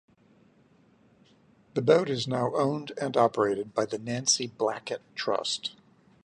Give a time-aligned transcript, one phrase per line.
[1.75, 5.75] The boat is now owned and operated by The Nancy Blackett Trust.